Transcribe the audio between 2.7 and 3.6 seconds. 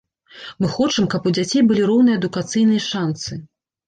шанцы.